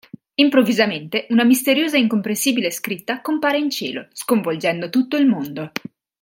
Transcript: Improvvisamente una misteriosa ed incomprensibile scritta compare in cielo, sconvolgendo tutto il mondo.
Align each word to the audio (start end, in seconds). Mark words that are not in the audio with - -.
Improvvisamente 0.33 1.27
una 1.29 1.43
misteriosa 1.43 1.95
ed 1.95 2.01
incomprensibile 2.01 2.71
scritta 2.71 3.21
compare 3.21 3.59
in 3.59 3.69
cielo, 3.69 4.07
sconvolgendo 4.13 4.89
tutto 4.89 5.15
il 5.15 5.27
mondo. 5.27 5.71